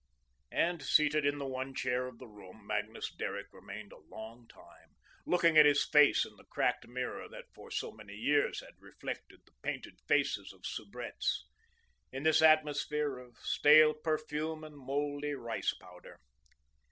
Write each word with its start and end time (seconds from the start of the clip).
And 0.55 0.81
seated 0.81 1.27
in 1.27 1.37
the 1.37 1.45
one 1.45 1.75
chair 1.75 2.07
of 2.07 2.17
the 2.17 2.27
room, 2.27 2.65
Magnus 2.65 3.11
Derrick 3.15 3.53
remained 3.53 3.91
a 3.93 3.99
long 3.99 4.47
time, 4.47 4.95
looking 5.27 5.59
at 5.59 5.67
his 5.67 5.85
face 5.87 6.25
in 6.25 6.35
the 6.37 6.43
cracked 6.45 6.87
mirror 6.87 7.29
that 7.29 7.53
for 7.53 7.69
so 7.69 7.91
many 7.91 8.15
years 8.15 8.61
had 8.61 8.79
reflected 8.81 9.41
the 9.45 9.53
painted 9.61 9.99
faces 10.07 10.53
of 10.53 10.65
soubrettes, 10.65 11.45
in 12.11 12.23
this 12.23 12.41
atmosphere 12.41 13.19
of 13.19 13.37
stale 13.43 13.93
perfume 13.93 14.63
and 14.63 14.75
mouldy 14.75 15.33
rice 15.35 15.71
powder. 15.75 16.19